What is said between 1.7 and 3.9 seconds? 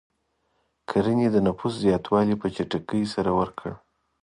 زیاتوالی په چټکۍ سره ورکړ.